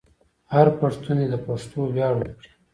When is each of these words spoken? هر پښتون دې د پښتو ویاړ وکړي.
هر 0.53 0.67
پښتون 0.79 1.15
دې 1.19 1.27
د 1.31 1.35
پښتو 1.45 1.79
ویاړ 1.95 2.13
وکړي. 2.17 2.51